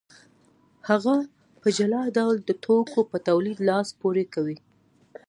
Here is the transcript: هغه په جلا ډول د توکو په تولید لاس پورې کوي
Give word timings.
هغه 0.89 1.15
په 1.61 1.67
جلا 1.77 2.01
ډول 2.17 2.35
د 2.43 2.49
توکو 2.63 2.99
په 3.11 3.17
تولید 3.27 3.57
لاس 3.69 3.87
پورې 4.01 4.23
کوي 4.33 4.57